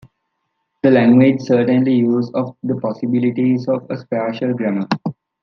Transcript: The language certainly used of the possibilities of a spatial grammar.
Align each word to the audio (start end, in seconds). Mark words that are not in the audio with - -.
The 0.81 0.89
language 0.89 1.41
certainly 1.43 1.93
used 1.93 2.33
of 2.33 2.55
the 2.63 2.73
possibilities 2.79 3.67
of 3.67 3.85
a 3.91 3.97
spatial 3.99 4.55
grammar. 4.55 4.87